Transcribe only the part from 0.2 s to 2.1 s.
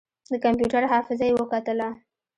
د کمپيوټر حافظه يې وکتله.